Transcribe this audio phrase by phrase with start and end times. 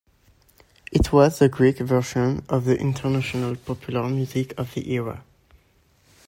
[0.91, 5.23] It was the Greek version of the international popular music of the era.